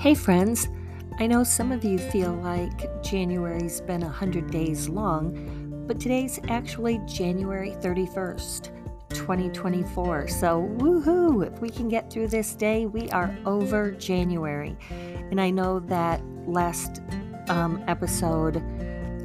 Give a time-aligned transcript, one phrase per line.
[0.00, 0.68] Hey, friends.
[1.18, 7.00] I know some of you feel like January's been 100 days long, but today's actually
[7.04, 8.70] January 31st,
[9.08, 10.28] 2024.
[10.28, 11.44] So, woohoo!
[11.44, 14.76] If we can get through this day, we are over January.
[14.88, 17.02] And I know that last
[17.48, 18.58] um, episode,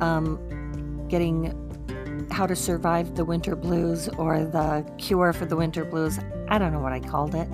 [0.02, 1.54] um, getting
[2.32, 6.18] how to survive the winter blues or the cure for the winter blues,
[6.48, 7.48] I don't know what I called it.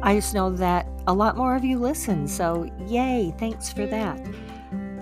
[0.00, 4.20] I just know that a lot more of you listen, so yay, thanks for that.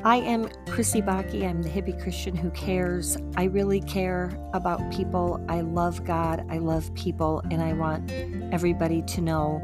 [0.05, 1.47] I am Krissy Bakke.
[1.47, 3.19] I'm the hippie Christian who cares.
[3.37, 5.45] I really care about people.
[5.49, 6.47] I love God.
[6.49, 8.11] I love people, and I want
[8.53, 9.61] everybody to know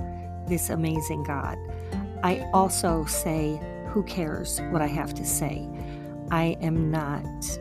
[0.48, 1.56] this amazing God.
[2.22, 5.68] I also say, who cares what I have to say?
[6.30, 7.58] I am not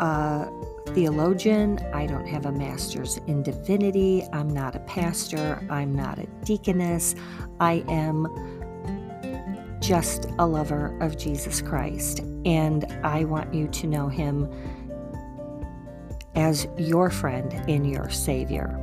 [0.00, 0.50] uh,
[0.86, 1.78] theologian.
[1.92, 4.26] I don't have a master's in divinity.
[4.32, 5.64] I'm not a pastor.
[5.70, 7.14] I'm not a deaconess.
[7.60, 8.26] I am
[9.80, 12.20] just a lover of Jesus Christ.
[12.44, 14.50] And I want you to know him
[16.34, 18.78] as your friend and your savior.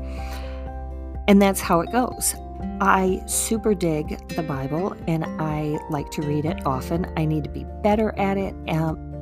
[1.27, 2.35] And that's how it goes.
[2.81, 7.11] I super dig the Bible and I like to read it often.
[7.15, 8.53] I need to be better at it.
[8.69, 9.12] Um,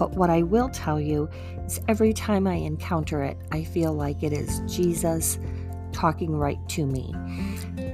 [0.00, 1.28] but what I will tell you
[1.66, 5.38] is every time I encounter it, I feel like it is Jesus
[5.92, 7.12] talking right to me.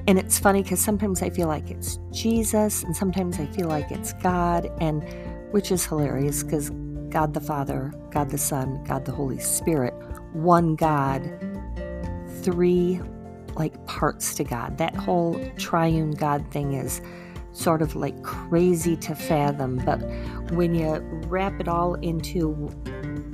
[0.07, 3.91] And it's funny because sometimes I feel like it's Jesus, and sometimes I feel like
[3.91, 5.03] it's God, and
[5.51, 6.69] which is hilarious because
[7.09, 9.93] God the Father, God the Son, God the Holy Spirit,
[10.31, 11.29] one God,
[12.41, 13.01] three
[13.55, 14.77] like parts to God.
[14.77, 17.01] That whole triune God thing is
[17.57, 19.97] sort of like crazy to fathom, but
[20.51, 22.69] when you wrap it all into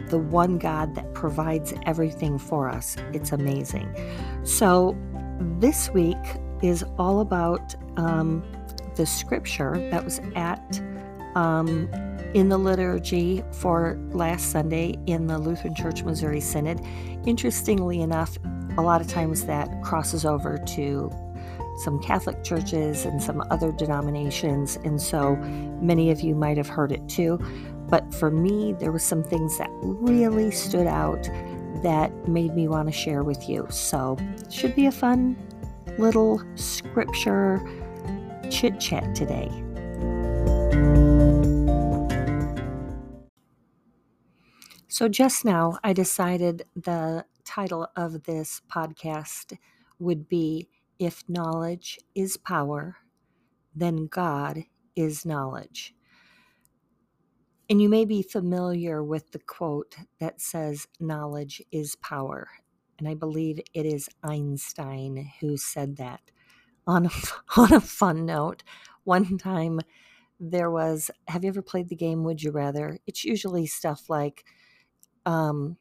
[0.08, 3.94] the one God that provides everything for us, it's amazing.
[4.44, 4.98] So,
[5.60, 6.18] this week
[6.62, 8.44] is all about um,
[8.96, 10.82] the scripture that was at
[11.36, 11.90] um,
[12.34, 16.82] in the liturgy for last Sunday in the Lutheran Church Missouri Synod.
[17.26, 18.38] Interestingly enough,
[18.78, 21.12] a lot of times that crosses over to
[21.78, 25.36] some Catholic churches and some other denominations, and so
[25.82, 27.40] many of you might have heard it too.
[27.90, 31.24] But for me, there were some things that really stood out
[31.84, 33.68] that made me want to share with you.
[33.70, 34.18] So,
[34.50, 35.38] should be a fun
[35.98, 37.62] little scripture
[38.50, 39.50] chit chat today.
[44.88, 49.58] So, just now, I decided the title of this podcast
[50.00, 50.70] would be
[51.00, 52.98] if knowledge is power,
[53.76, 54.64] then God
[54.96, 55.94] is knowledge.
[57.70, 62.48] And you may be familiar with the quote that says, Knowledge is power.
[63.00, 66.22] And I believe it is Einstein who said that.
[66.86, 67.10] On a,
[67.58, 68.64] on a fun note,
[69.06, 69.80] one time
[70.40, 73.00] there was, have you ever played the game Would You Rather?
[73.08, 74.44] It's usually stuff like,
[75.26, 75.78] um,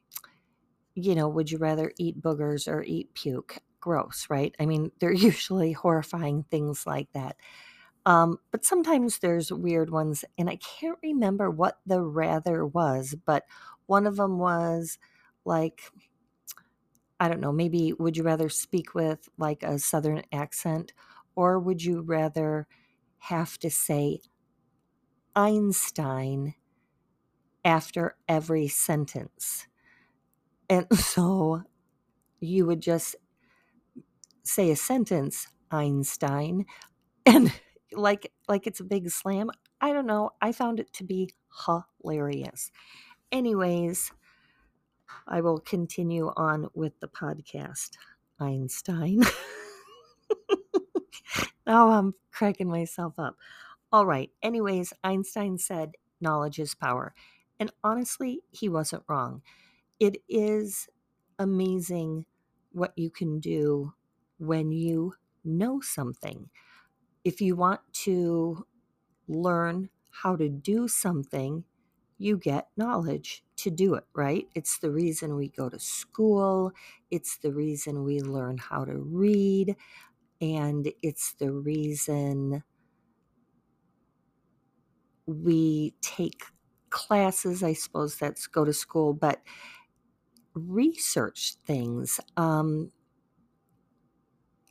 [0.95, 3.59] you know, would you rather eat boogers or eat puke?
[3.83, 4.57] Gross, right?
[4.61, 7.37] I mean, they're usually horrifying things like that.
[8.07, 13.45] Um, but sometimes there's weird ones, and I can't remember what the rather was, but
[13.87, 14.99] one of them was
[15.45, 15.83] like,
[17.21, 20.93] I don't know, maybe would you rather speak with like a southern accent,
[21.37, 22.67] or would you rather
[23.19, 24.21] have to say
[25.37, 26.55] Einstein
[27.65, 29.67] after every sentence?
[30.69, 31.63] And so
[32.41, 33.17] you would just
[34.45, 36.67] say a sentence, Einstein,
[37.27, 37.53] and
[37.93, 39.51] like like it's a big slam.
[39.81, 40.31] I don't know.
[40.41, 41.31] I found it to be
[41.67, 42.71] hilarious.
[43.31, 44.13] Anyways,
[45.27, 47.93] I will continue on with the podcast.
[48.41, 49.23] Einstein.
[51.67, 53.37] now I'm cracking myself up.
[53.93, 54.31] All right.
[54.43, 57.15] Anyways, Einstein said knowledge is power.
[57.61, 59.43] And honestly, he wasn't wrong.
[60.01, 60.89] It is
[61.39, 62.27] amazing
[62.73, 63.93] what you can do
[64.43, 66.51] when you know something.
[67.25, 68.67] If you want to
[69.29, 71.65] learn how to do something,
[72.19, 74.49] you get knowledge to do it, right?
[74.55, 76.73] It's the reason we go to school,
[77.11, 79.77] it's the reason we learn how to read,
[80.41, 82.65] and it's the reason
[85.27, 86.45] we take
[86.91, 87.63] classes.
[87.63, 89.41] I suppose that's go to school, but
[90.55, 92.21] research things.
[92.37, 92.93] Um,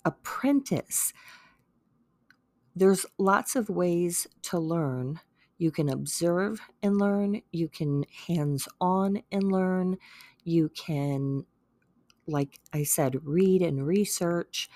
[0.06, 1.13] apprentice.
[2.75, 5.19] There's lots of ways to learn.
[5.57, 9.98] You can observe and learn, you can hands on and learn,
[10.44, 11.45] you can,
[12.25, 14.69] like I said, read and research.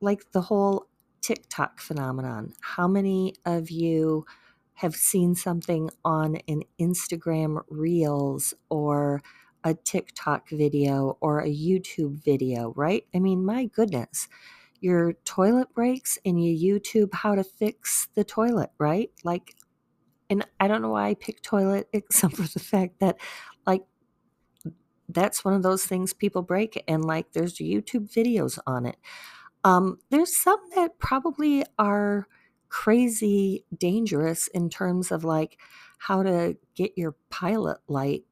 [0.00, 0.86] Like the whole
[1.20, 2.54] TikTok phenomenon.
[2.60, 4.24] How many of you
[4.74, 9.22] have seen something on an Instagram Reels or
[9.64, 13.04] a TikTok video or a YouTube video, right?
[13.14, 14.28] I mean, my goodness,
[14.80, 19.10] your toilet breaks and you YouTube how to fix the toilet, right?
[19.24, 19.56] Like,
[20.28, 23.16] and I don't know why I pick toilet, except for the fact that,
[23.66, 23.82] like,
[25.08, 28.96] that's one of those things people break, and like, there's YouTube videos on it.
[29.64, 32.26] Um, there's some that probably are
[32.68, 35.58] crazy dangerous in terms of like
[35.98, 38.24] how to get your pilot light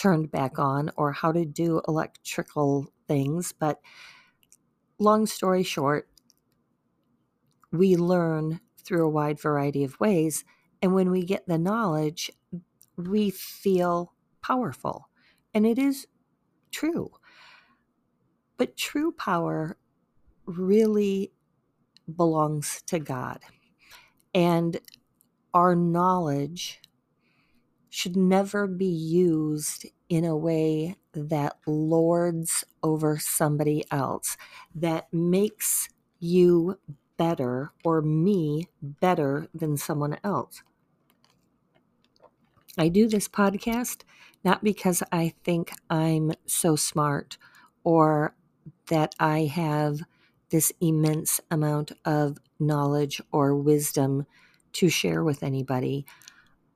[0.00, 3.52] turned back on or how to do electrical things.
[3.52, 3.80] But
[4.98, 6.08] long story short,
[7.70, 10.42] we learn through a wide variety of ways.
[10.80, 12.30] And when we get the knowledge,
[12.96, 15.10] we feel powerful.
[15.52, 16.06] And it is
[16.70, 17.10] true.
[18.56, 19.76] But true power
[20.46, 21.30] really
[22.16, 23.40] belongs to God.
[24.32, 24.80] And
[25.52, 26.80] our knowledge
[27.90, 34.36] should never be used in a way that lords over somebody else,
[34.74, 35.88] that makes
[36.18, 36.78] you
[37.16, 40.62] better or me better than someone else.
[42.78, 44.02] I do this podcast
[44.44, 47.36] not because I think I'm so smart
[47.84, 48.34] or
[48.88, 50.00] that I have
[50.50, 54.26] this immense amount of knowledge or wisdom
[54.72, 56.06] to share with anybody.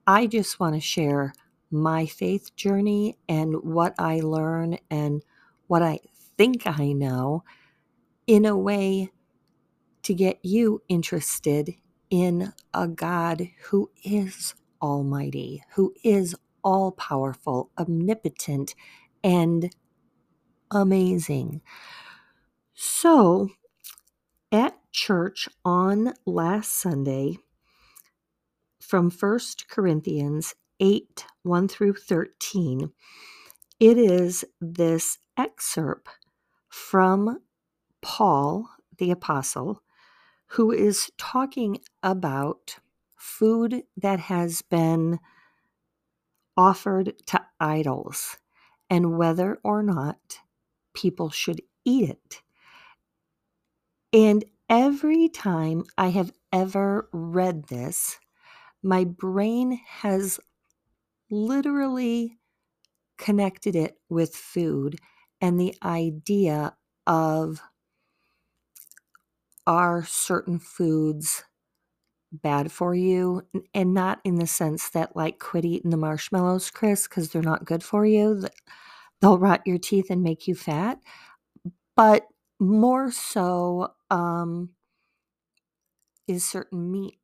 [0.06, 1.33] I just want to share
[1.71, 5.23] my faith journey and what I learn and
[5.67, 6.01] what I
[6.37, 7.45] think I know
[8.27, 9.11] in a way
[10.03, 11.75] to get you interested
[12.11, 18.75] in a God who is almighty, who is all powerful, omnipotent,
[19.23, 19.75] and
[20.71, 21.62] amazing.
[22.75, 23.49] So,
[24.53, 27.39] at church on last Sunday,
[28.85, 32.93] from 1 Corinthians 8 1 through 13,
[33.81, 36.09] it is this excerpt
[36.69, 37.41] from
[38.03, 39.83] Paul the Apostle,
[40.49, 42.77] who is talking about
[43.17, 45.19] food that has been
[46.57, 48.37] offered to idols
[48.91, 50.39] and whether or not
[50.95, 52.43] people should eat it.
[54.13, 58.19] And every time I have ever read this,
[58.85, 60.41] my brain has
[61.31, 62.39] literally
[63.19, 64.99] connected it with food
[65.41, 66.75] and the idea
[67.07, 67.61] of
[69.67, 71.45] are certain foods
[72.33, 73.43] bad for you?
[73.75, 77.65] And not in the sense that like quit eating the marshmallows chris because they're not
[77.67, 78.45] good for you
[79.21, 80.99] they'll rot your teeth and make you fat
[81.97, 82.27] but
[82.61, 84.71] more so um,
[86.29, 87.19] is certain meat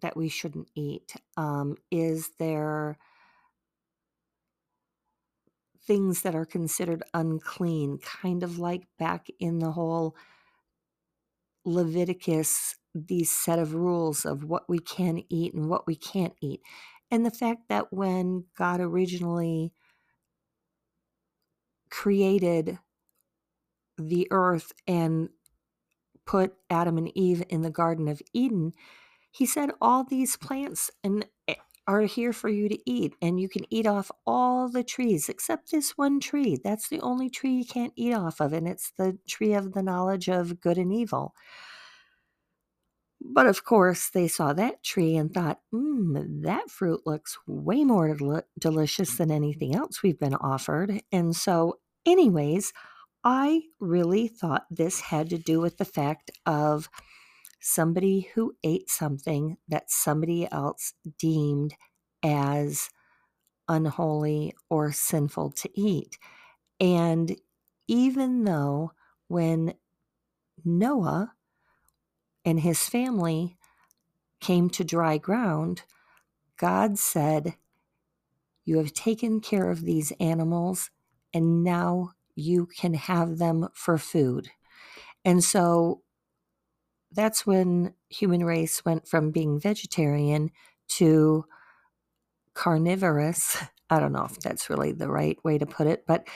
[0.00, 2.96] that we shouldn't eat um, is there
[5.86, 10.14] things that are considered unclean kind of like back in the whole
[11.64, 16.60] leviticus these set of rules of what we can eat and what we can't eat.
[17.10, 19.72] And the fact that when God originally
[21.90, 22.78] created
[23.98, 25.28] the earth and
[26.26, 28.72] put Adam and Eve in the Garden of Eden,
[29.30, 31.54] he said, All these plants and eh,
[31.86, 35.70] are here for you to eat, and you can eat off all the trees except
[35.70, 36.58] this one tree.
[36.62, 39.82] That's the only tree you can't eat off of, and it's the tree of the
[39.82, 41.34] knowledge of good and evil.
[43.20, 48.14] But of course, they saw that tree and thought, mmm, that fruit looks way more
[48.14, 51.02] del- delicious than anything else we've been offered.
[51.12, 52.72] And so, anyways,
[53.22, 56.88] I really thought this had to do with the fact of
[57.60, 61.74] somebody who ate something that somebody else deemed
[62.22, 62.90] as
[63.68, 66.18] unholy or sinful to eat.
[66.80, 67.36] And
[67.86, 68.92] even though
[69.28, 69.74] when
[70.64, 71.34] Noah
[72.44, 73.56] and his family
[74.40, 75.82] came to dry ground,
[76.56, 77.54] God said,
[78.64, 80.90] You have taken care of these animals,
[81.32, 84.50] and now you can have them for food.
[85.24, 86.02] And so
[87.12, 90.50] that's when human race went from being vegetarian
[90.88, 91.44] to
[92.54, 93.56] carnivorous.
[93.90, 96.26] I don't know if that's really the right way to put it, but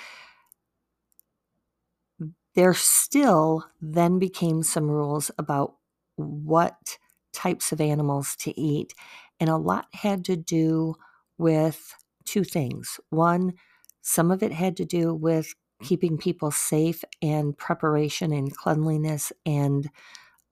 [2.54, 5.74] there still then became some rules about
[6.16, 6.98] what
[7.32, 8.94] types of animals to eat.
[9.40, 10.94] And a lot had to do
[11.38, 12.98] with two things.
[13.10, 13.54] One,
[14.02, 19.90] some of it had to do with keeping people safe and preparation and cleanliness and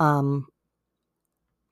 [0.03, 0.49] um,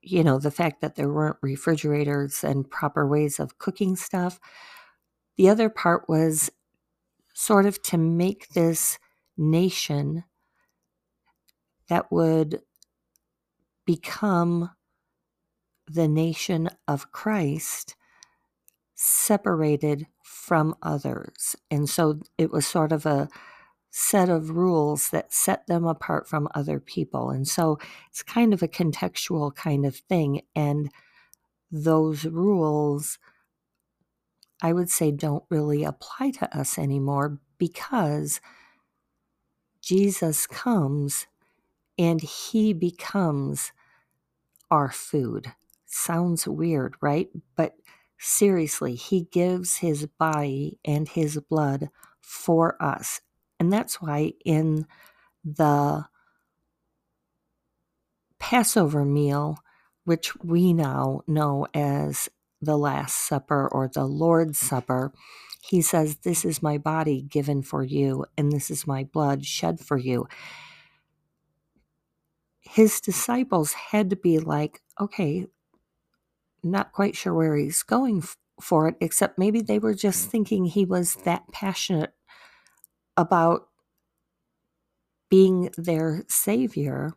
[0.03, 4.39] you know, the fact that there weren't refrigerators and proper ways of cooking stuff.
[5.37, 6.51] The other part was
[7.35, 8.99] sort of to make this
[9.37, 10.25] nation
[11.89, 12.61] that would
[13.85, 14.71] become
[15.89, 17.97] the nation of Christ
[18.95, 21.57] separated from others.
[21.69, 23.29] And so it was sort of a
[23.91, 27.31] set of rules that set them apart from other people.
[27.31, 27.79] And so
[28.09, 30.43] it's kind of a contextual kind of thing.
[30.55, 30.91] And
[31.71, 33.19] those rules,
[34.63, 38.41] I would say, don't really apply to us anymore because
[39.83, 41.27] Jesus comes
[41.99, 43.73] and he becomes
[44.71, 45.53] our food.
[45.87, 47.29] Sounds weird, right?
[47.57, 47.75] But
[48.19, 51.89] seriously, he gives his body and his blood
[52.21, 53.21] for us.
[53.61, 54.87] And that's why in
[55.45, 56.07] the
[58.39, 59.59] Passover meal,
[60.05, 62.31] which we now know as
[62.63, 65.13] the Last Supper or the Lord's Supper,
[65.61, 69.79] he says, This is my body given for you, and this is my blood shed
[69.79, 70.27] for you.
[72.61, 75.47] His disciples had to be like, Okay,
[76.63, 78.25] not quite sure where he's going
[78.61, 80.31] for it, except maybe they were just mm.
[80.31, 82.15] thinking he was that passionate
[83.21, 83.69] about
[85.29, 87.13] being their Savior,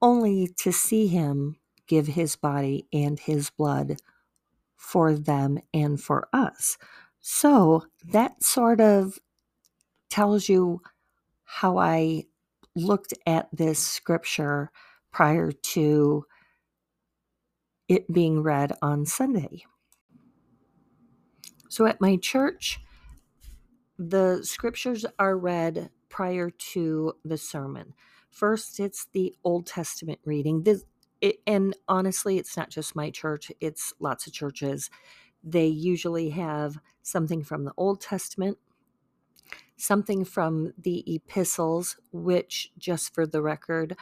[0.00, 4.00] only to see Him give His body and His blood
[4.76, 6.78] for them and for us.
[7.20, 9.18] So that sort of
[10.08, 10.80] tells you
[11.44, 12.24] how I
[12.74, 14.70] looked at this scripture
[15.12, 16.24] prior to
[17.88, 19.64] it being read on Sunday.
[21.68, 22.80] So at my church,
[23.98, 27.94] the scriptures are read prior to the sermon.
[28.30, 30.62] First, it's the Old Testament reading.
[30.62, 30.84] This,
[31.20, 34.90] it, and honestly, it's not just my church, it's lots of churches.
[35.42, 38.58] They usually have something from the Old Testament,
[39.76, 43.96] something from the epistles, which, just for the record,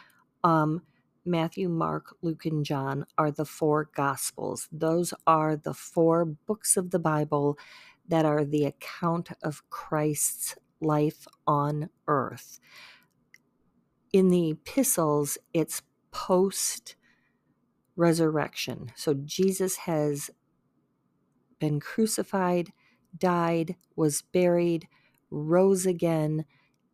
[0.44, 0.82] um,
[1.24, 4.68] Matthew, Mark, Luke, and John are the four Gospels.
[4.70, 7.58] Those are the four books of the Bible
[8.08, 12.60] that are the account of Christ's life on earth.
[14.12, 16.96] In the epistles, it's post
[17.96, 18.92] resurrection.
[18.94, 20.30] So Jesus has
[21.58, 22.72] been crucified,
[23.16, 24.88] died, was buried,
[25.30, 26.44] rose again,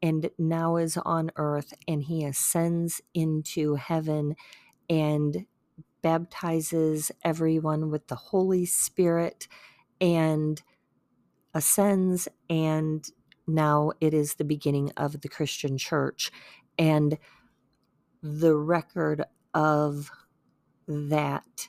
[0.01, 4.35] and now is on earth, and he ascends into heaven
[4.89, 5.47] and
[6.03, 9.47] baptizes everyone with the Holy Spirit
[10.01, 10.63] and
[11.55, 13.09] ascends, and
[13.47, 16.31] now it is the beginning of the Christian church.
[16.79, 17.19] And
[18.23, 20.11] the record of
[20.87, 21.69] that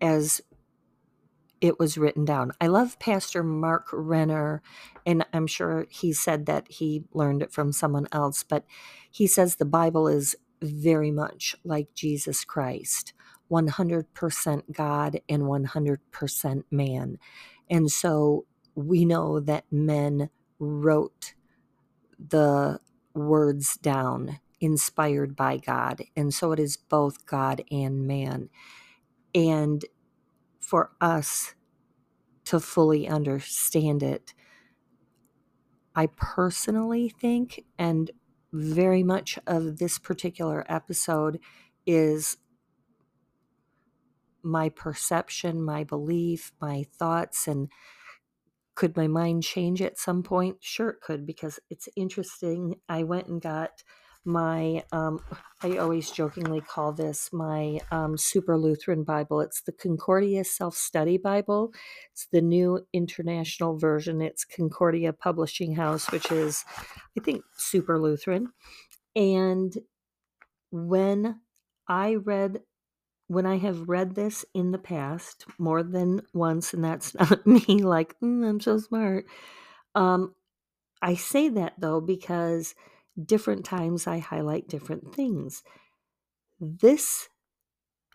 [0.00, 0.40] as
[1.60, 2.52] it was written down.
[2.60, 4.62] I love Pastor Mark Renner,
[5.06, 8.64] and I'm sure he said that he learned it from someone else, but
[9.10, 13.12] he says the Bible is very much like Jesus Christ
[13.50, 17.18] 100% God and 100% man.
[17.68, 21.34] And so we know that men wrote
[22.18, 22.80] the
[23.14, 26.02] words down inspired by God.
[26.16, 28.48] And so it is both God and man.
[29.34, 29.84] And
[30.60, 31.54] for us
[32.46, 34.34] to fully understand it,
[35.94, 38.10] I personally think, and
[38.52, 41.40] very much of this particular episode
[41.86, 42.36] is
[44.46, 47.68] my perception, my belief, my thoughts, and
[48.76, 50.58] could my mind change at some point?
[50.60, 52.76] Sure, it could, because it's interesting.
[52.88, 53.82] I went and got
[54.24, 55.20] my, um,
[55.62, 59.40] I always jokingly call this my um, Super Lutheran Bible.
[59.40, 61.72] It's the Concordia Self Study Bible.
[62.12, 64.20] It's the new international version.
[64.20, 66.64] It's Concordia Publishing House, which is,
[67.16, 68.48] I think, Super Lutheran.
[69.14, 69.72] And
[70.70, 71.40] when
[71.88, 72.60] I read
[73.28, 77.82] when I have read this in the past more than once, and that's not me
[77.82, 79.26] like, mm, I'm so smart.
[79.94, 80.34] Um,
[81.02, 82.74] I say that though because
[83.22, 85.62] different times I highlight different things.
[86.60, 87.28] This,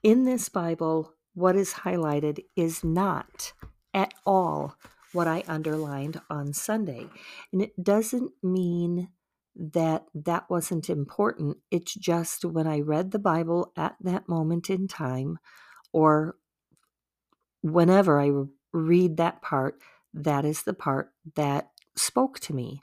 [0.03, 3.53] in this Bible, what is highlighted is not
[3.93, 4.75] at all
[5.13, 7.07] what I underlined on Sunday.
[7.51, 9.09] And it doesn't mean
[9.55, 11.57] that that wasn't important.
[11.69, 15.39] It's just when I read the Bible at that moment in time,
[15.91, 16.35] or
[17.61, 18.31] whenever I
[18.73, 19.79] read that part,
[20.13, 22.81] that is the part that spoke to me.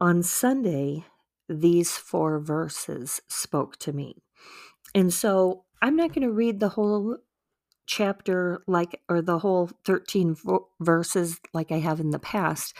[0.00, 1.04] On Sunday,
[1.48, 4.22] these four verses spoke to me.
[4.94, 7.18] And so I'm not going to read the whole
[7.86, 10.36] chapter like or the whole 13
[10.80, 12.74] verses like I have in the past.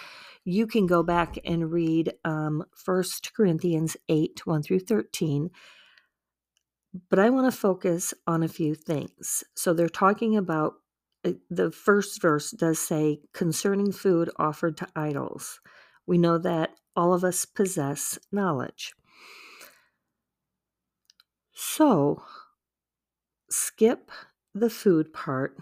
[0.50, 3.04] You can go back and read um, 1
[3.36, 5.50] Corinthians 8 1 through 13.
[7.10, 9.44] But I want to focus on a few things.
[9.54, 10.76] So they're talking about
[11.22, 15.60] uh, the first verse does say concerning food offered to idols.
[16.06, 18.94] We know that all of us possess knowledge.
[21.52, 22.22] So
[23.50, 24.10] skip
[24.54, 25.58] the food part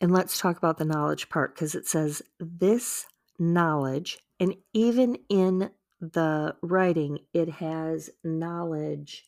[0.00, 3.06] and let's talk about the knowledge part because it says this
[3.38, 9.24] knowledge, and even in the writing, it has knowledge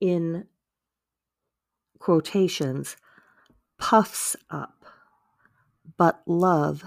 [0.00, 0.46] in
[1.98, 2.96] quotations
[3.78, 4.84] puffs up,
[5.96, 6.84] but love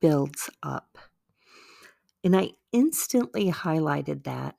[0.00, 0.96] builds up.
[2.24, 4.56] And I instantly highlighted that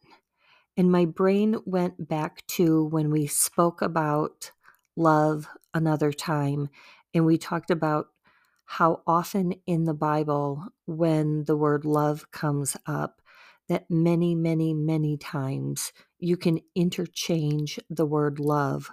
[0.76, 4.52] and my brain went back to when we spoke about
[4.96, 6.70] love another time,
[7.14, 8.08] and we talked about
[8.66, 13.22] how often in the Bible, when the word love comes up,
[13.70, 18.90] that many, many, many times you can interchange the word love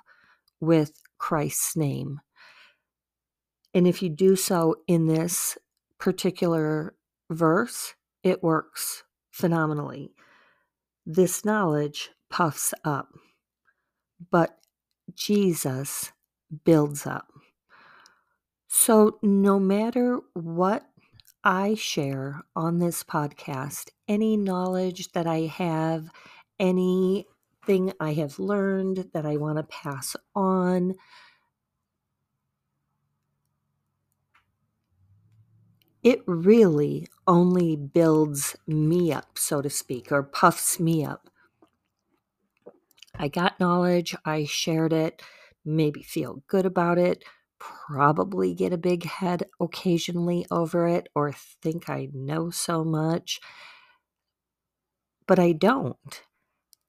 [0.60, 2.20] with Christ's name.
[3.72, 5.56] And if you do so in this
[5.98, 6.94] particular
[7.30, 10.12] verse, it works phenomenally.
[11.06, 13.08] This knowledge puffs up,
[14.30, 14.58] but
[15.14, 16.12] Jesus
[16.64, 17.28] builds up.
[18.72, 20.88] So, no matter what
[21.44, 26.10] I share on this podcast, any knowledge that I have,
[26.58, 30.94] anything I have learned that I want to pass on,
[36.02, 41.30] it really only builds me up, so to speak, or puffs me up.
[43.14, 45.22] I got knowledge, I shared it,
[45.64, 47.24] maybe feel good about it,
[47.60, 53.40] probably get a big head occasionally over it, or think I know so much,
[55.28, 56.22] but I don't.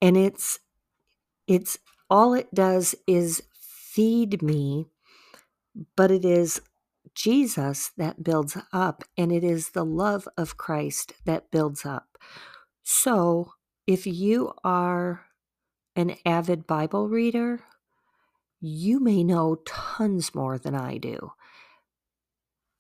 [0.02, 0.60] And it's,
[1.48, 1.78] it's
[2.10, 4.88] all it does is feed me,
[5.96, 6.62] but it is
[7.14, 12.18] Jesus that builds up, and it is the love of Christ that builds up.
[12.84, 13.54] So,
[13.88, 15.26] if you are
[15.96, 17.62] an avid Bible reader,
[18.62, 21.34] you may know tons more than I do.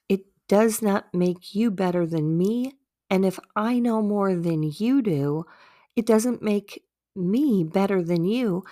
[0.07, 2.73] It does not make you better than me.
[3.09, 5.45] And if I know more than you do,
[5.95, 6.83] it doesn't make
[7.15, 8.63] me better than you.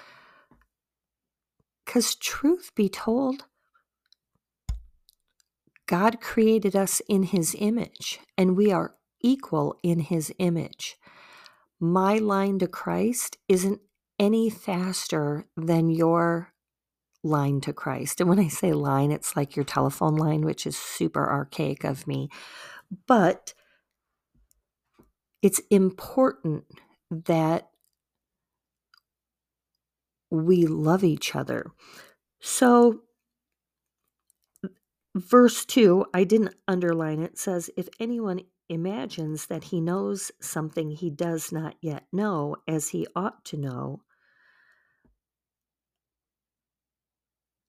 [1.86, 3.46] Because, truth be told,
[5.88, 10.98] God created us in his image, and we are equal in his image.
[11.80, 13.82] My line to Christ isn't
[14.20, 16.54] any faster than your
[17.24, 18.20] line to Christ.
[18.20, 22.08] And when I say line, it's like your telephone line, which is super archaic of
[22.08, 22.30] me.
[23.08, 23.54] But
[25.42, 26.66] it's important
[27.12, 27.70] that
[30.32, 31.72] we love each other.
[32.40, 33.02] So
[35.16, 41.10] Verse 2, I didn't underline it, says, If anyone imagines that he knows something he
[41.10, 44.04] does not yet know as he ought to know,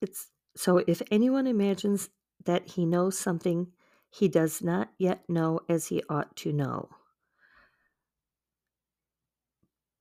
[0.00, 2.10] it's so if anyone imagines
[2.44, 3.68] that he knows something
[4.10, 6.88] he does not yet know as he ought to know.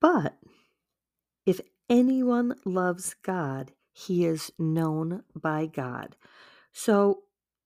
[0.00, 0.36] But
[1.46, 6.16] if anyone loves God, he is known by God.
[6.72, 7.22] So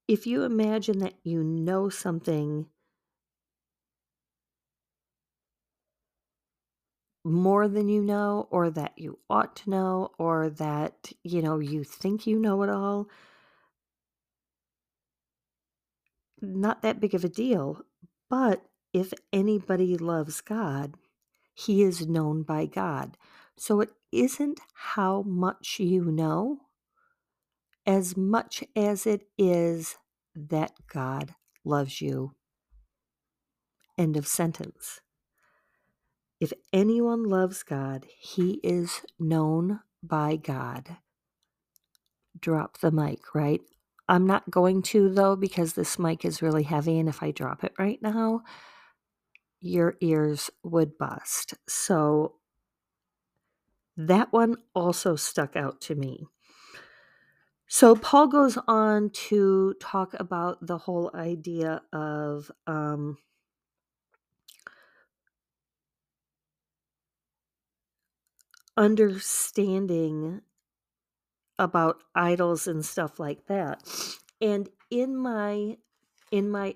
[0.09, 2.67] if you imagine that you know something
[7.25, 11.85] more than you know, or that you ought to know, or that, you know, you
[11.85, 13.09] think you know it all,
[16.41, 17.83] not that big of a deal.
[18.29, 20.95] But if anybody loves God,
[21.55, 23.17] he is known by God.
[23.57, 26.59] So it isn't how much you know
[27.87, 29.97] as much as it is
[30.35, 31.35] that God
[31.65, 32.33] loves you.
[33.97, 35.01] End of sentence.
[36.41, 40.99] If anyone loves God, he is known by God.
[42.41, 43.61] Drop the mic, right?
[44.09, 47.65] I'm not going to, though, because this mic is really heavy, and if I drop
[47.65, 48.43] it right now,
[49.61, 51.55] your ears would bust.
[51.69, 52.37] So
[53.97, 56.27] that one also stuck out to me.
[57.69, 63.19] So Paul goes on to talk about the whole idea of um,
[68.77, 70.43] understanding
[71.59, 73.83] about idols and stuff like that.
[74.41, 75.77] And in my
[76.31, 76.75] in my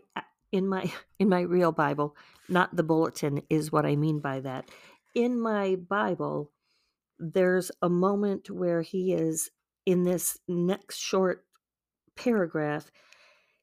[0.52, 2.16] in my in my real Bible,
[2.48, 4.70] not the bulletin is what I mean by that.
[5.14, 6.52] In my Bible,
[7.18, 9.50] there's a moment where he is
[9.84, 11.44] in this next short
[12.14, 12.90] paragraph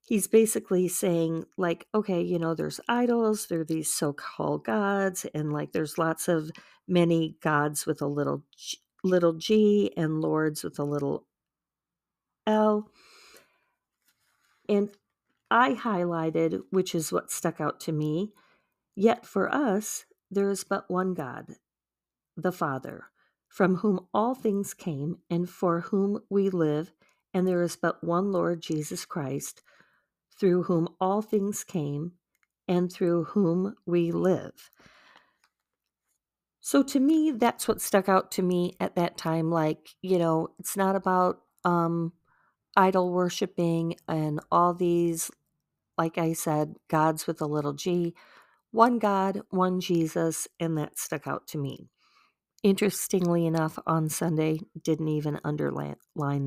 [0.05, 5.53] he's basically saying like okay you know there's idols there are these so-called gods and
[5.53, 6.51] like there's lots of
[6.87, 11.27] many gods with a little g, little g and lords with a little
[12.47, 12.89] l.
[14.69, 14.89] And
[15.51, 18.33] i highlighted which is what stuck out to me
[18.95, 21.55] yet for us there is but one god
[22.37, 23.05] the father
[23.49, 26.91] from whom all things came and for whom we live
[27.33, 29.61] and there is but one lord jesus christ
[30.39, 32.13] through whom all things came
[32.67, 34.69] and through whom we live.
[36.61, 39.51] So to me, that's what stuck out to me at that time.
[39.51, 42.13] Like, you know, it's not about um,
[42.75, 45.31] idol worshiping and all these,
[45.97, 48.15] like I said, gods with a little g.
[48.71, 51.89] One God, one Jesus, and that stuck out to me
[52.65, 55.97] interestingly enough, on Sunday, didn't even underline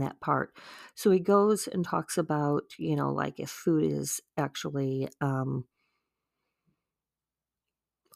[0.01, 0.53] that part.
[0.97, 5.65] So he goes and talks about, you know, like if food is actually um,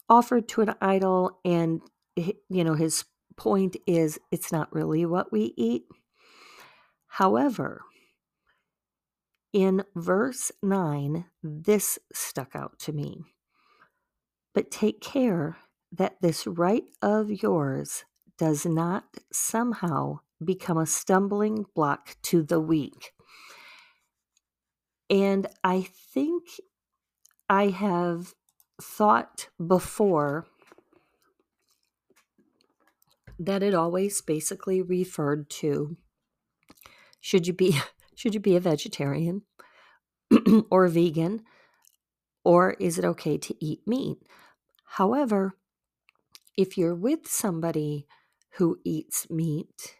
[0.09, 1.81] offered to an idol, and,
[2.17, 3.05] you know, his
[3.37, 5.85] point is it's not really what we eat.
[7.07, 7.83] However,
[9.53, 13.23] in verse 9, this stuck out to me.
[14.53, 15.57] But take care
[15.93, 18.03] that this right of yours
[18.37, 23.13] does not somehow become a stumbling block to the weak.
[25.09, 26.43] And I think
[27.47, 28.33] I have
[28.81, 30.47] thought before
[33.37, 35.97] that it always basically referred to
[37.19, 37.79] should you be
[38.15, 39.43] should you be a vegetarian
[40.71, 41.41] or vegan
[42.43, 44.17] or is it okay to eat meat?
[44.85, 45.55] However,
[46.57, 48.07] if you're with somebody
[48.53, 49.97] who eats meat,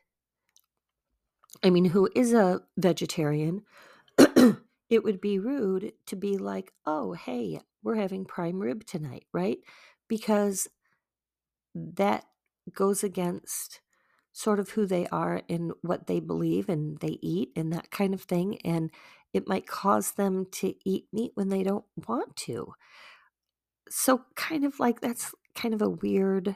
[1.63, 3.63] I mean, who is a vegetarian,
[4.89, 9.57] it would be rude to be like, oh, hey, we're having prime rib tonight, right?
[10.07, 10.67] Because
[11.75, 12.25] that
[12.73, 13.81] goes against
[14.31, 18.13] sort of who they are and what they believe and they eat and that kind
[18.13, 18.57] of thing.
[18.61, 18.91] And
[19.31, 22.73] it might cause them to eat meat when they don't want to.
[23.89, 26.55] So, kind of like that's kind of a weird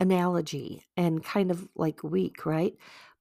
[0.00, 2.74] analogy and kind of like weak, right?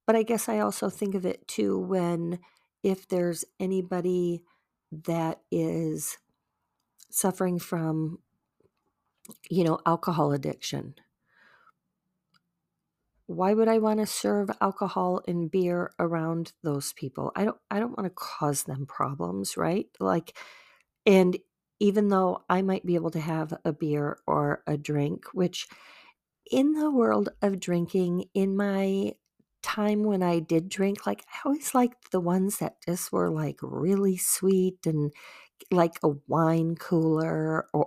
[0.05, 2.39] But I guess I also think of it too when
[2.83, 4.43] if there's anybody
[4.91, 6.17] that is
[7.09, 8.19] suffering from
[9.49, 10.95] you know alcohol addiction
[13.27, 17.79] why would i want to serve alcohol and beer around those people i don't i
[17.79, 20.37] don't want to cause them problems right like
[21.05, 21.37] and
[21.79, 25.67] even though I might be able to have a beer or a drink, which
[26.49, 29.13] in the world of drinking, in my
[29.63, 33.59] time when I did drink, like I always liked the ones that just were like
[33.61, 35.11] really sweet and
[35.71, 37.85] like a wine cooler or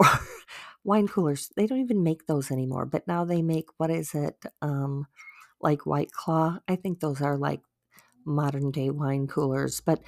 [0.85, 1.51] wine coolers.
[1.57, 4.45] They don't even make those anymore, but now they make what is it?
[4.63, 5.07] Um,
[5.61, 6.59] like White Claw.
[6.69, 7.61] I think those are like
[8.25, 10.03] modern day wine coolers, but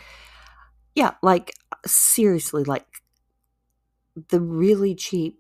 [0.95, 1.55] yeah, like
[1.87, 2.87] seriously, like
[4.29, 5.39] the really cheap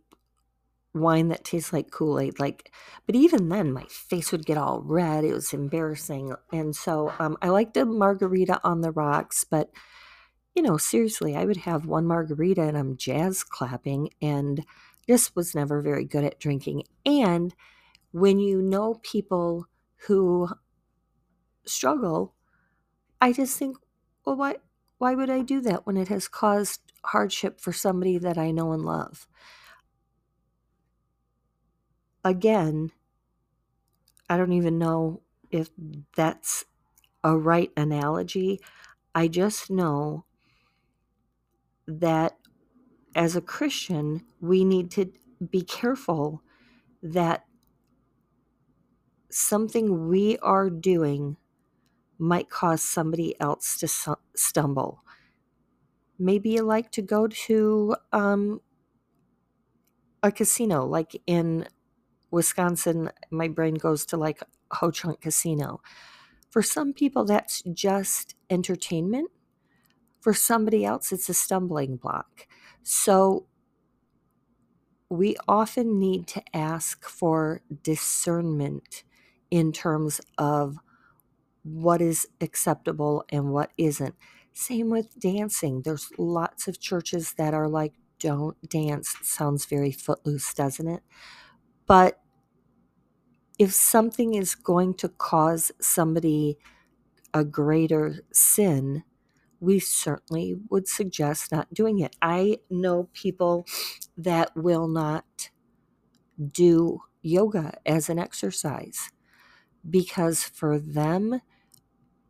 [0.92, 2.40] wine that tastes like Kool-Aid.
[2.40, 2.72] Like,
[3.06, 5.24] but even then my face would get all red.
[5.24, 6.34] It was embarrassing.
[6.52, 9.70] And so um, I liked a margarita on the rocks, but
[10.54, 14.64] you know, seriously, I would have one margarita and I'm jazz clapping and
[15.06, 16.84] this was never very good at drinking.
[17.06, 17.54] And
[18.12, 19.66] when you know people
[20.06, 20.48] who
[21.64, 22.34] struggle,
[23.20, 23.76] I just think,
[24.24, 24.56] well, why
[24.98, 28.72] why would I do that when it has caused hardship for somebody that I know
[28.72, 29.28] and love.
[32.24, 32.92] Again,
[34.28, 35.70] I don't even know if
[36.16, 36.64] that's
[37.24, 38.60] a right analogy.
[39.14, 40.24] I just know
[41.86, 42.36] that
[43.14, 45.12] as a Christian, we need to
[45.50, 46.42] be careful
[47.02, 47.44] that
[49.30, 51.36] something we are doing
[52.18, 53.88] might cause somebody else to
[54.36, 55.02] stumble
[56.20, 58.60] maybe you like to go to um,
[60.22, 61.66] a casino, like in
[62.30, 65.80] Wisconsin, my brain goes to like Ho Chunk Casino.
[66.50, 69.30] For some people, that's just entertainment.
[70.20, 72.46] For somebody else, it's a stumbling block.
[72.82, 73.46] So
[75.10, 79.04] we often need to ask for discernment
[79.50, 80.78] in terms of
[81.62, 84.14] what is acceptable and what isn't.
[84.52, 85.82] Same with dancing.
[85.82, 89.14] There's lots of churches that are like, don't dance.
[89.20, 91.02] It sounds very footloose, doesn't it?
[91.86, 92.20] But
[93.58, 96.58] if something is going to cause somebody
[97.34, 99.04] a greater sin,
[99.60, 102.16] we certainly would suggest not doing it.
[102.22, 103.66] I know people
[104.16, 105.50] that will not
[106.52, 109.10] do yoga as an exercise
[109.88, 111.40] because for them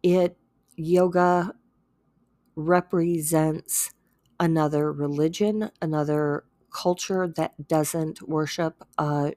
[0.02, 0.36] it
[0.76, 1.54] yoga
[2.66, 3.92] represents
[4.38, 9.32] another religion, another culture that doesn't worship a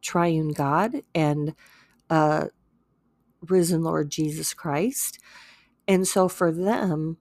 [0.00, 1.54] triune God and
[2.10, 2.48] a
[3.42, 5.18] risen Lord Jesus Christ.
[5.88, 7.18] And so for them,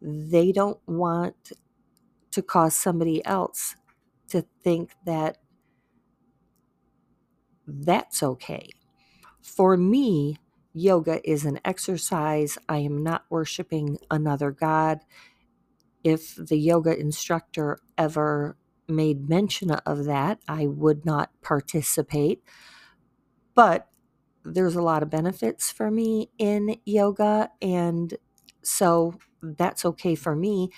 [0.00, 1.52] they don't want
[2.32, 3.76] to cause somebody else
[4.28, 5.38] to think that
[7.66, 8.70] that's okay.
[9.42, 10.38] For me,
[10.74, 12.58] yoga is an exercise.
[12.68, 15.00] I am not worshiping another God.
[16.04, 18.56] If the yoga instructor ever
[18.88, 22.42] made mention of that, I would not participate.
[23.54, 23.88] But
[24.44, 27.50] there's a lot of benefits for me in yoga.
[27.60, 28.14] And
[28.62, 30.70] so that's okay for me.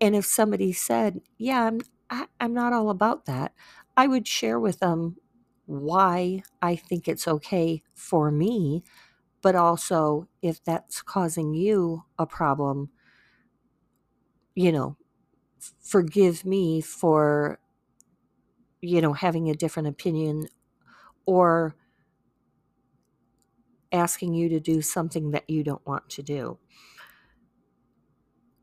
[0.00, 3.52] And if somebody said, Yeah, I'm, I, i am not all about that,
[3.96, 5.16] I would share with them
[5.66, 8.82] why I think it's okay for me,
[9.42, 12.90] but also if that's causing you a problem,
[14.54, 14.96] you know,
[15.80, 17.58] forgive me for,
[18.80, 20.48] you know, having a different opinion
[21.26, 21.74] or
[23.92, 26.58] asking you to do something that you don't want to do.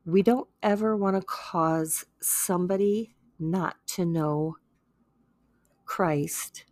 [0.04, 4.56] We don't ever want to cause somebody not to know
[5.84, 6.64] Christ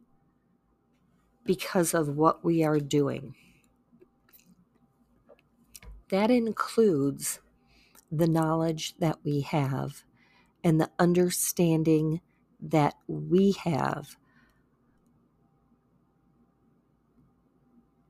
[1.44, 3.34] because of what we are doing.
[6.10, 7.40] That includes
[8.12, 10.04] the knowledge that we have
[10.64, 12.20] and the understanding
[12.60, 14.16] that we have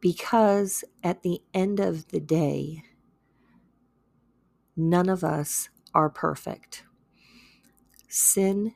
[0.01, 2.85] because at the end of the day,
[4.77, 6.85] none of us are perfect.
[8.09, 8.75] Sin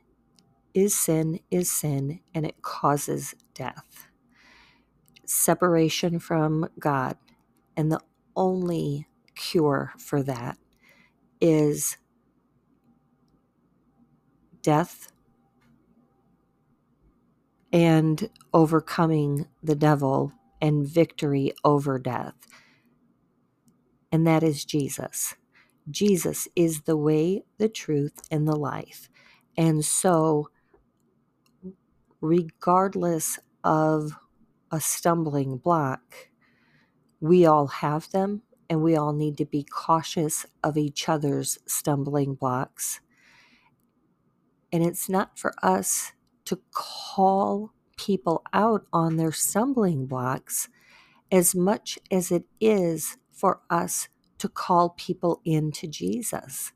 [0.75, 4.09] is sin is sin, and it causes death,
[5.27, 7.17] separation from God.
[7.77, 8.01] And the
[8.37, 9.09] only
[9.41, 10.59] cure for that
[11.41, 11.97] is
[14.63, 15.11] death
[17.73, 22.35] and overcoming the devil and victory over death.
[24.13, 25.37] And that is Jesus.
[25.91, 29.09] Jesus is the way, the truth, and the life.
[29.57, 30.51] And so,
[32.21, 34.13] regardless of
[34.71, 36.29] a stumbling block,
[37.21, 42.37] we all have them, and we all need to be cautious of each other's stumbling
[42.37, 43.01] blocks.
[44.73, 46.13] And it's not for us
[46.45, 50.69] to call people out on their stumbling blocks
[51.33, 56.73] as much as it is for us to call people into Jesus.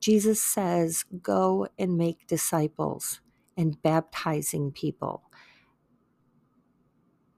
[0.00, 3.20] Jesus says, Go and make disciples
[3.58, 5.24] and baptizing people.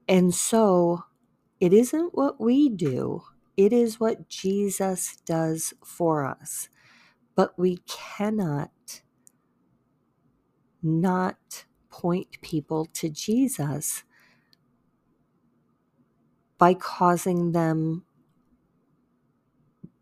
[0.07, 1.03] And so
[1.59, 3.23] it isn't what we do,
[3.61, 6.67] it is what Jesus does for us.
[7.35, 8.71] But we cannot
[10.81, 14.03] not point people to Jesus
[16.57, 18.03] by causing them,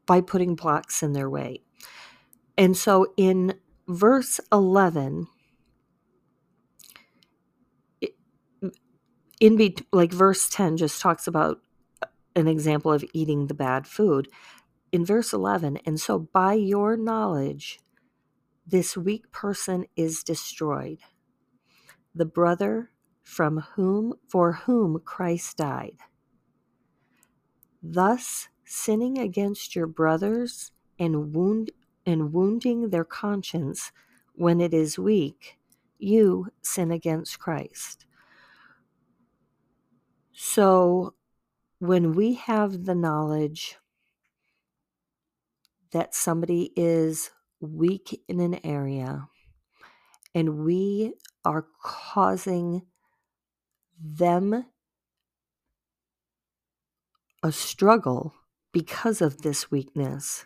[0.06, 1.62] by putting blocks in their way.
[2.58, 3.56] And so in
[3.90, 5.28] verse 11,
[9.42, 11.60] in be like verse 10 just talks about
[12.40, 14.28] an example of eating the bad food
[14.92, 17.80] in verse 11 and so by your knowledge
[18.66, 21.00] this weak person is destroyed
[22.16, 22.90] the brother
[23.24, 25.98] from whom for whom Christ died.
[27.82, 31.72] Thus sinning against your brothers and wound
[32.06, 33.92] and wounding their conscience
[34.34, 35.60] when it is weak,
[35.98, 38.06] you sin against Christ.
[40.34, 41.14] So
[41.80, 43.78] when we have the knowledge
[45.92, 49.28] that somebody is weak in an area
[50.36, 51.14] and we
[51.44, 52.84] are causing
[54.00, 54.66] them
[57.44, 58.34] a struggle
[58.72, 60.46] because of this weakness.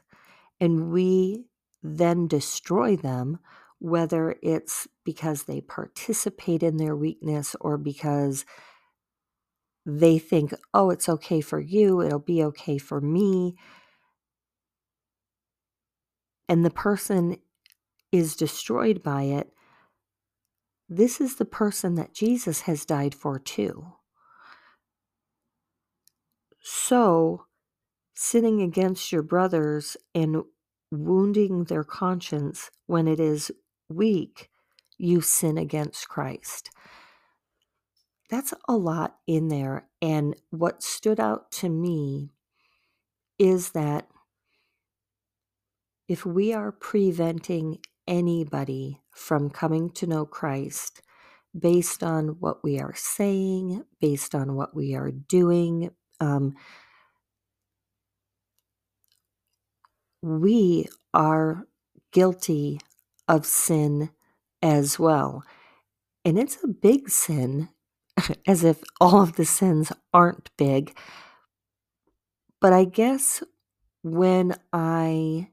[0.59, 1.45] And we
[1.81, 3.39] then destroy them,
[3.79, 8.45] whether it's because they participate in their weakness or because
[9.85, 13.55] they think, oh, it's okay for you, it'll be okay for me.
[16.47, 17.37] And the person
[18.11, 19.51] is destroyed by it.
[20.87, 23.93] This is the person that Jesus has died for too.
[26.61, 27.45] So,
[28.13, 30.43] sinning against your brothers and
[30.91, 33.51] wounding their conscience when it is
[33.89, 34.49] weak,
[34.97, 36.69] you sin against Christ.
[38.33, 39.87] That's a lot in there.
[40.01, 42.31] And what stood out to me
[43.37, 44.07] is that
[46.07, 51.03] if we are preventing anybody from coming to know Christ
[51.55, 56.55] based on what we are saying, based on what we are doing, um,
[60.23, 61.67] we are
[62.11, 62.79] guilty
[63.27, 64.09] of sin
[64.63, 65.43] as well.
[66.25, 67.69] And it's a big sin,
[68.47, 70.97] as if all of the sins aren't big.
[72.59, 73.43] But I guess
[74.03, 75.51] when I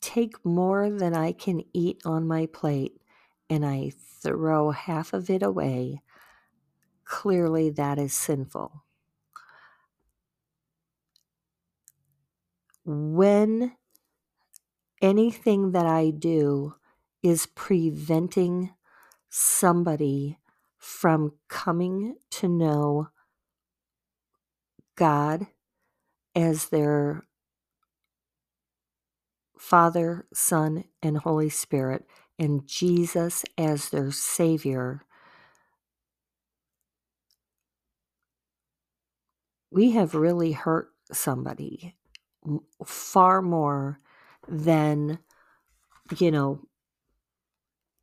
[0.00, 3.00] take more than I can eat on my plate
[3.50, 3.92] and I
[4.22, 6.02] throw half of it away,
[7.04, 8.84] clearly that is sinful.
[12.86, 13.76] When
[15.02, 16.74] anything that I do
[17.22, 18.70] is preventing
[19.30, 20.38] somebody
[20.86, 23.08] from coming to know
[24.94, 25.48] God
[26.36, 27.24] as their
[29.58, 32.06] Father, Son, and Holy Spirit,
[32.38, 35.02] and Jesus as their Savior,
[39.72, 41.96] we have really hurt somebody
[42.84, 43.98] far more
[44.46, 45.18] than,
[46.16, 46.60] you know,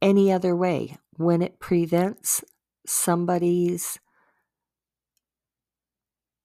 [0.02, 0.98] any other way.
[1.16, 2.44] When it prevents
[2.86, 4.00] somebody's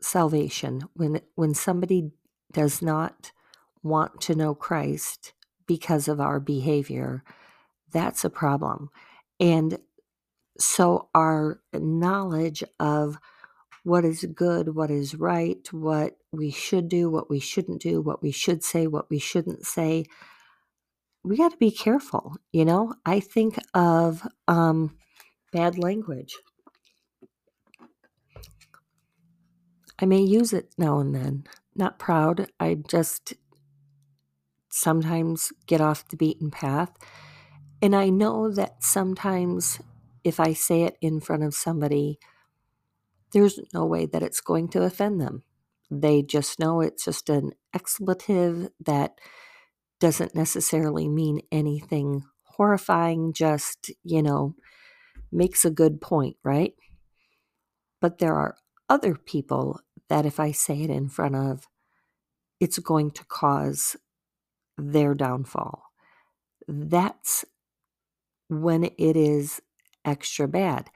[0.01, 2.11] salvation, when when somebody
[2.53, 3.33] does not
[3.83, 5.33] want to know Christ
[5.67, 7.23] because of our behavior,
[7.93, 8.91] that's a problem.
[9.41, 9.79] And
[10.59, 13.19] so our knowledge of
[13.85, 18.23] what is good, what is right, what we should do, what we shouldn't do, what
[18.23, 20.05] we should say, what we shouldn't say,
[21.25, 22.37] we got to be careful.
[22.53, 24.98] You know, I think of um,
[25.53, 26.37] bad language.
[30.01, 31.45] I may use it now and then.
[31.75, 32.49] Not proud.
[32.61, 33.35] I just
[34.71, 36.93] sometimes get off the beaten path.
[37.83, 39.81] And I know that sometimes
[40.25, 42.19] if I say it in front of somebody,
[43.33, 45.43] there's no way that it's going to offend them.
[45.91, 49.19] They just know it's just an expletive that
[50.01, 54.55] doesn't necessarily mean anything horrifying, just, you know,
[55.31, 56.75] makes a good point, right?
[58.01, 58.57] But there are
[58.89, 61.67] other people that if I say it in front of,
[62.61, 63.97] it's going to cause
[64.77, 65.83] their downfall.
[66.67, 67.45] That's
[68.49, 69.61] when it is
[70.05, 70.91] extra bad.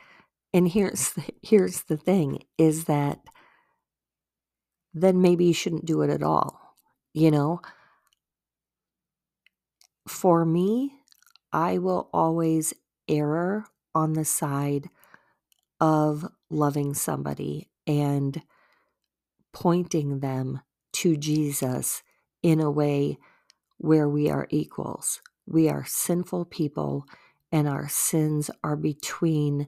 [0.55, 3.21] And here's the, here's the thing is that
[4.95, 6.77] then maybe you shouldn't do it at all.
[7.15, 7.61] You know,
[10.09, 10.93] for me,
[11.53, 12.73] I will always
[13.09, 14.89] err on the side
[15.81, 18.43] of loving somebody and
[19.53, 20.61] pointing them
[20.93, 22.03] to Jesus
[22.43, 23.19] in a way
[23.79, 25.21] where we are equals.
[25.47, 27.05] We are sinful people,
[27.51, 29.67] and our sins are between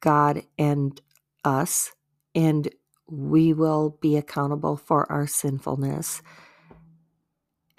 [0.00, 1.00] God and
[1.44, 1.92] us,
[2.34, 2.68] and
[3.08, 6.22] we will be accountable for our sinfulness.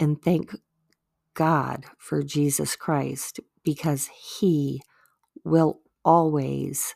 [0.00, 0.56] And thank
[1.34, 3.40] God for Jesus Christ
[3.74, 4.08] because
[4.40, 4.82] He
[5.44, 6.94] will always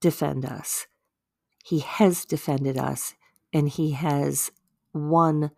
[0.00, 0.86] defend us.
[1.64, 3.14] He has defended us
[3.52, 4.50] and He has
[4.94, 5.52] won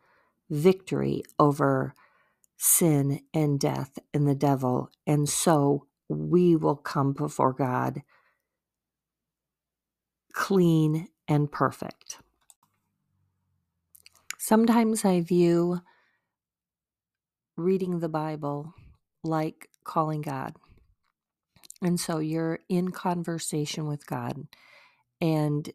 [0.50, 1.94] victory over
[2.58, 4.90] sin and death and the devil.
[5.06, 8.02] And so we will come before God
[10.34, 12.18] clean and perfect.
[14.38, 15.80] Sometimes I view
[17.56, 18.74] reading the Bible
[19.22, 20.54] like calling God.
[21.82, 24.46] And so you're in conversation with God,
[25.20, 25.70] and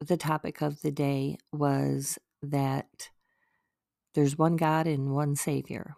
[0.00, 3.10] the topic of the day was that
[4.14, 5.96] there's one God and one Savior.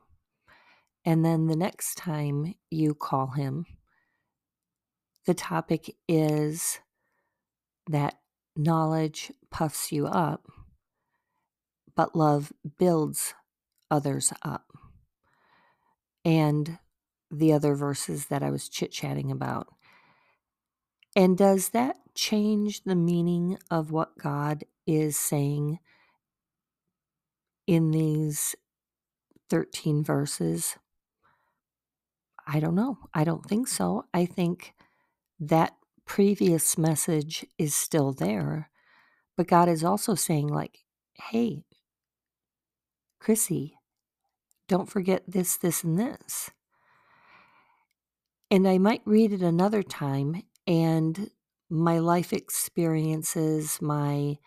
[1.05, 3.67] And then the next time you call him,
[5.27, 6.81] the topic is
[7.89, 8.19] that
[8.57, 10.47] knowledge puffs you up,
[11.95, 13.35] but love builds
[13.91, 14.67] others up.
[16.25, 16.79] And
[17.31, 19.69] the other verses that I was chit chatting about.
[21.17, 25.79] And does that change the meaning of what God is saying
[27.67, 28.55] in these
[29.51, 30.77] 13 verses?
[32.47, 32.99] I don't know.
[33.13, 34.05] I don't think so.
[34.13, 34.75] I think
[35.41, 38.71] that previous message is still there.
[39.37, 41.65] But God is also saying, like, hey,
[43.21, 43.73] Krissy,
[44.69, 46.51] don't forget this, this, and this.
[48.51, 51.31] And I might read it another time, and
[51.71, 54.39] my life experiences, my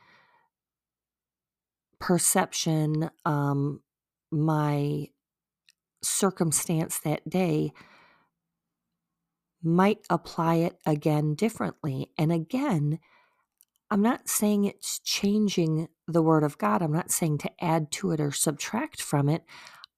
[1.99, 3.81] perception, um,
[4.31, 5.07] my
[6.03, 7.73] circumstance that day
[9.63, 12.11] might apply it again differently.
[12.17, 12.99] And again,
[13.89, 16.81] I'm not saying it's changing the Word of God.
[16.81, 19.43] I'm not saying to add to it or subtract from it.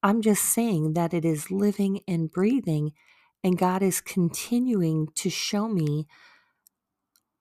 [0.02, 2.94] I'm just saying that it is living and breathing,
[3.44, 6.08] and God is continuing to show me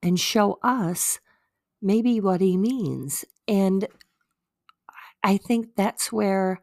[0.01, 1.19] and show us
[1.81, 3.25] maybe what He means.
[3.47, 3.87] And
[5.23, 6.61] I think that's where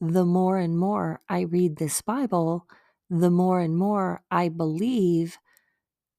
[0.00, 2.66] the more and more I read this Bible,
[3.10, 5.38] the more and more I believe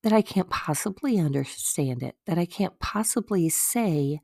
[0.03, 4.19] that I can't possibly understand it, that I can't possibly say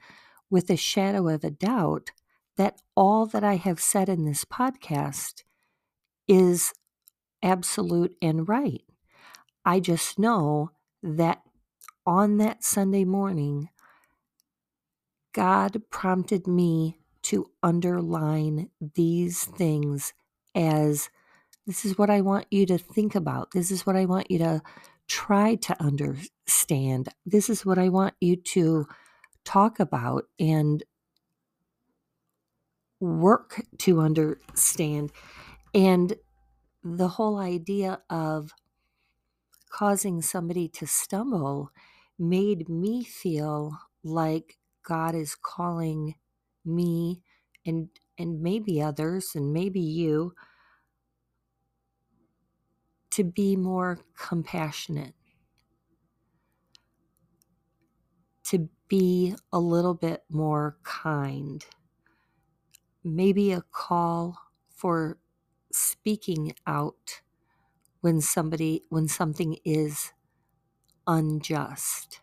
[0.50, 2.12] with a shadow of a doubt
[2.60, 5.44] that all that I have said in this podcast
[6.28, 6.74] is
[7.42, 8.84] absolute and right.
[9.64, 11.42] I just know that
[12.06, 13.70] on that Sunday morning,
[15.34, 20.12] God prompted me to underline these things
[20.54, 21.10] as
[21.66, 23.52] this is what I want you to think about.
[23.54, 24.62] This is what I want you to
[25.08, 27.08] try to understand.
[27.26, 28.86] This is what I want you to
[29.46, 30.84] talk about and
[33.00, 35.12] work to understand.
[35.74, 36.16] And
[36.84, 38.54] the whole idea of
[39.70, 41.72] causing somebody to stumble
[42.18, 46.16] made me feel like God is calling
[46.66, 47.22] me
[47.66, 50.34] and and maybe others and maybe you
[53.12, 55.14] to be more compassionate
[58.44, 61.66] to be a little bit more kind
[63.04, 64.38] maybe a call
[64.70, 65.18] for
[65.72, 67.22] speaking out
[68.02, 70.14] when somebody when something is
[71.08, 72.22] unjust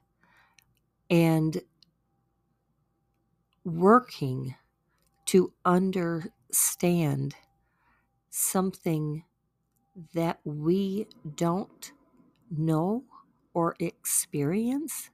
[1.11, 1.63] and
[3.65, 4.55] working
[5.27, 7.35] to understand
[8.31, 9.25] something
[10.15, 11.07] that we
[11.37, 11.93] don't
[12.51, 13.05] know
[13.55, 15.11] or experience,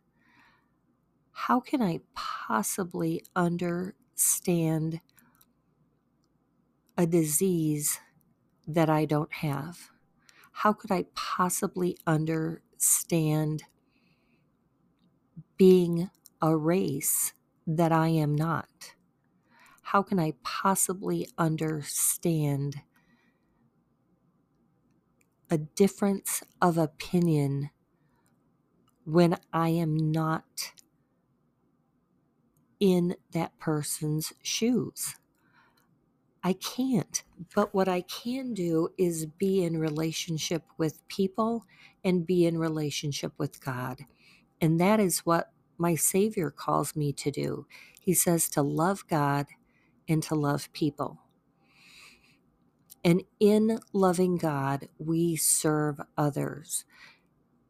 [1.33, 5.01] how can I possibly understand
[6.97, 8.01] a disease
[8.67, 9.91] that I don't have?
[10.53, 13.65] How could I possibly understand
[15.57, 17.33] being a race
[17.67, 18.95] that I am not?
[19.83, 22.83] How can I possibly understand
[25.51, 27.71] a difference of opinion
[29.05, 30.73] when I am not
[32.81, 35.17] in that person's shoes?
[36.45, 37.23] I can't.
[37.55, 41.67] But what I can do is be in relationship with people
[42.05, 44.07] and be in relationship with God.
[44.61, 47.67] And that is what my Savior calls me to do.
[48.01, 49.49] He says to love God
[50.09, 51.21] and to love people.
[53.05, 56.85] And in loving God, we serve others.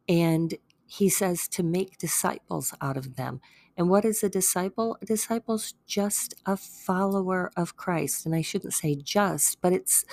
[0.09, 0.55] And
[0.87, 3.41] he says to make disciples out of them.
[3.77, 4.97] And what is a disciple?
[5.01, 8.25] A disciple's just a follower of Christ.
[8.25, 10.05] And I shouldn't say just, but it's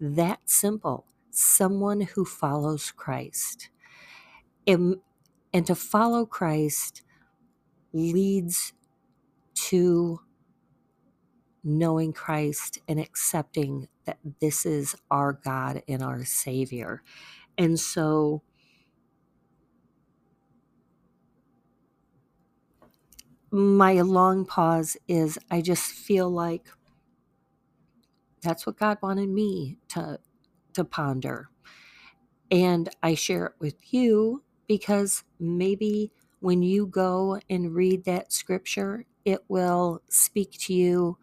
[0.00, 3.70] that simple someone who follows Christ.
[4.66, 4.96] And,
[5.52, 7.02] and to follow Christ
[7.92, 8.72] leads
[9.54, 10.20] to
[11.64, 17.02] knowing Christ and accepting that this is our God and our Savior.
[17.56, 18.42] And so
[23.52, 26.68] my long pause is I just feel like
[28.42, 30.20] that's what God wanted me to
[30.74, 31.50] to ponder.
[32.50, 39.06] And I share it with you because maybe when you go and read that scripture,
[39.24, 41.18] it will speak to you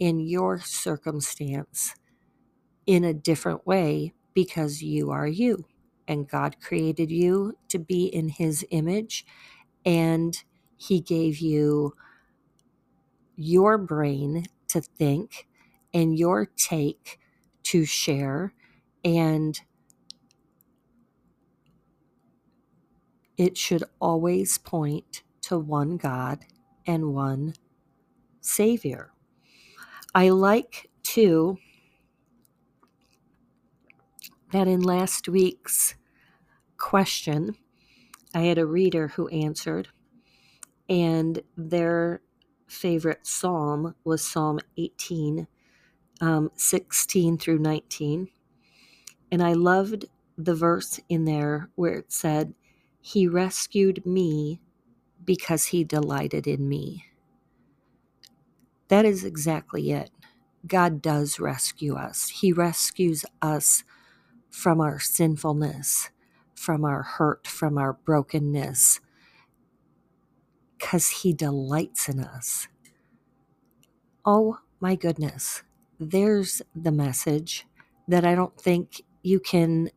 [0.00, 1.94] in your circumstance
[2.86, 5.66] in a different way because you are you
[6.08, 9.26] and God created you to be in his image
[9.86, 10.44] and
[10.78, 11.94] he gave you
[13.36, 15.46] your brain to think
[15.92, 17.18] and your take
[17.64, 18.52] to share
[19.04, 19.60] and
[23.36, 26.40] it should always point to one God
[26.86, 27.54] and one
[28.40, 29.12] Savior.
[30.14, 31.58] I like too
[34.52, 35.94] that in last week's
[36.78, 37.56] question,
[38.34, 39.88] I had a reader who answered,
[40.88, 42.22] and their
[42.66, 45.46] favorite psalm was Psalm 18,
[46.20, 48.28] um, 16 through 19.
[49.30, 52.54] And I loved the verse in there where it said,
[53.00, 54.60] He rescued me
[55.24, 57.04] because he delighted in me.
[58.88, 60.10] That is exactly it.
[60.66, 62.28] God does rescue us.
[62.40, 63.84] He rescues us
[64.50, 66.10] from our sinfulness,
[66.54, 69.00] from our hurt, from our brokenness,
[70.78, 72.68] because He delights in us.
[74.24, 75.62] Oh my goodness,
[76.00, 77.66] there's the message
[78.08, 79.90] that I don't think you can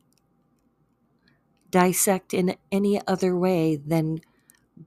[1.69, 4.21] dissect in any other way than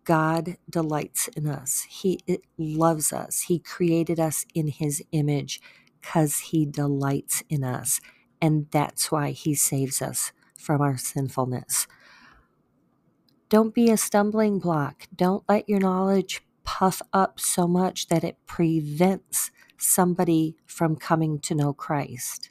[0.04, 1.86] God delights in us.
[1.88, 2.20] He
[2.58, 3.42] loves us.
[3.42, 5.60] He created us in His image
[6.00, 8.00] because He delights in us.
[8.42, 11.86] And that's why He saves us from our sinfulness.
[13.54, 15.06] Don't be a stumbling block.
[15.14, 21.54] Don't let your knowledge puff up so much that it prevents somebody from coming to
[21.54, 22.50] know Christ.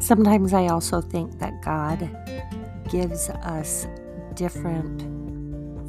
[0.00, 2.08] Sometimes I also think that God
[2.90, 3.86] gives us
[4.32, 5.02] different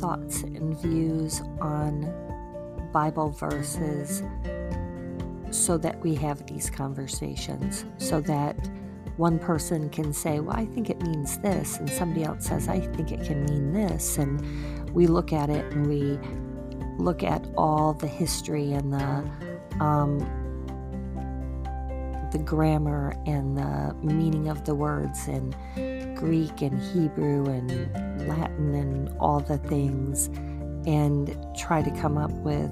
[0.01, 2.11] thoughts and views on
[2.91, 4.21] Bible verses
[5.57, 8.55] so that we have these conversations, so that
[9.17, 12.79] one person can say, Well, I think it means this, and somebody else says, I
[12.79, 14.17] think it can mean this.
[14.17, 16.19] And we look at it and we
[16.97, 20.19] look at all the history and the um,
[22.31, 25.55] the grammar and the meaning of the words in
[26.15, 30.27] Greek and Hebrew and Latin and all the things
[30.85, 32.71] and try to come up with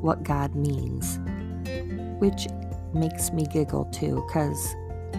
[0.00, 1.20] what God means,
[2.20, 2.46] which
[2.94, 4.76] makes me giggle too, because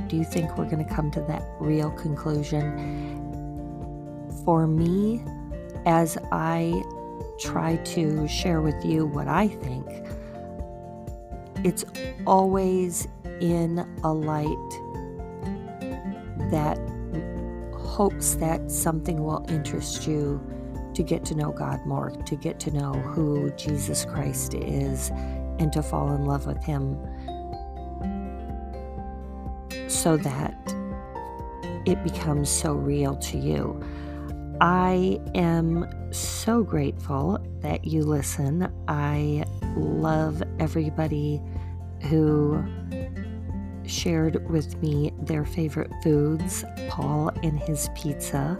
[0.07, 3.19] do you think we're going to come to that real conclusion?
[4.45, 5.23] For me,
[5.85, 6.81] as I
[7.39, 9.87] try to share with you what I think,
[11.65, 11.83] it's
[12.25, 13.07] always
[13.39, 14.47] in a light
[16.51, 16.77] that
[17.73, 20.41] hopes that something will interest you
[20.93, 25.11] to get to know God more, to get to know who Jesus Christ is,
[25.61, 26.97] and to fall in love with Him
[29.87, 30.55] so that
[31.85, 33.79] it becomes so real to you.
[34.59, 38.71] I am so grateful that you listen.
[38.87, 39.45] I
[39.75, 41.41] love everybody
[42.09, 42.63] who
[43.85, 48.59] shared with me their favorite foods, Paul and his pizza.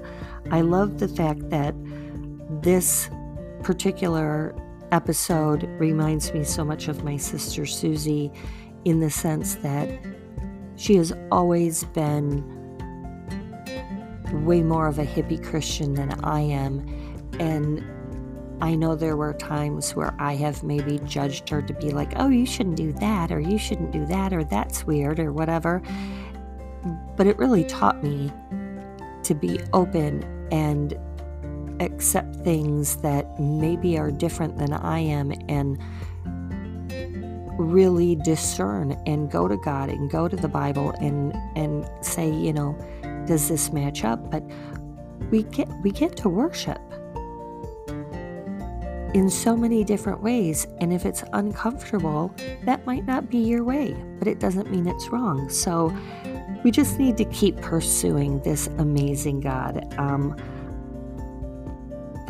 [0.52, 1.74] I love the fact that
[2.62, 3.10] this
[3.64, 4.56] particular
[4.92, 8.32] episode reminds me so much of my sister Susie
[8.86, 9.90] in the sense that
[10.76, 12.44] she has always been
[14.46, 16.80] way more of a hippie Christian than I am.
[17.40, 17.84] And
[18.62, 22.30] I know there were times where I have maybe judged her to be like, oh,
[22.30, 25.82] you shouldn't do that, or you shouldn't do that, or that's weird, or whatever.
[27.16, 28.32] But it really taught me
[29.24, 30.98] to be open and
[31.82, 35.78] accept things that maybe are different than I am and
[37.60, 42.54] really discern and go to God and go to the Bible and and say, you
[42.54, 42.78] know,
[43.28, 44.32] does this match up?
[44.32, 44.44] But
[45.30, 46.80] we get we get to worship
[49.14, 50.68] in so many different ways.
[50.80, 55.10] And if it's uncomfortable, that might not be your way, but it doesn't mean it's
[55.10, 55.50] wrong.
[55.50, 55.96] So
[56.64, 59.94] we just need to keep pursuing this amazing God.
[59.98, 60.36] Um,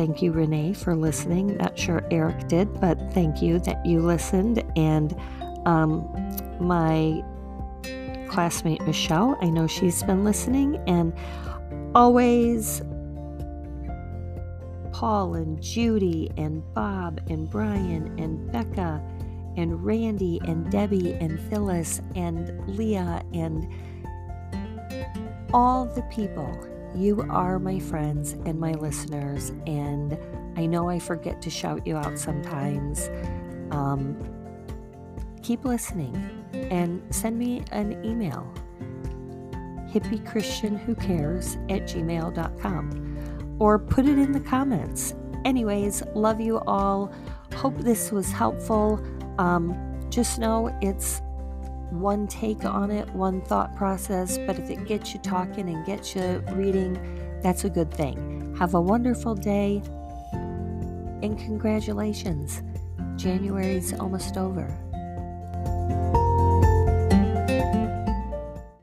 [0.02, 1.58] thank you, Renee, for listening.
[1.58, 4.64] Not sure Eric did, but thank you that you listened.
[4.76, 5.16] And
[5.68, 6.10] um,
[6.60, 7.24] my
[8.28, 11.14] classmate Michelle, I know she's been listening and
[11.94, 12.82] always
[14.92, 19.04] Paul and Judy and Bob and Brian and Becca
[19.56, 23.68] and Randy and Debbie and Phyllis and Leah and
[25.54, 26.71] all the people.
[26.96, 30.18] You are my friends and my listeners, and
[30.58, 33.10] I know I forget to shout you out sometimes.
[33.72, 34.18] Um,
[35.42, 36.16] keep listening
[36.54, 38.52] and send me an email
[39.92, 40.26] hippie
[41.70, 45.14] at gmail.com or put it in the comments.
[45.44, 47.14] Anyways, love you all.
[47.56, 49.04] Hope this was helpful.
[49.38, 49.76] Um,
[50.10, 51.22] just know it's
[51.92, 56.16] one take on it, one thought process, but if it gets you talking and gets
[56.16, 56.98] you reading,
[57.42, 58.56] that's a good thing.
[58.58, 59.82] Have a wonderful day
[61.22, 62.62] and congratulations.
[63.16, 64.76] January's almost over.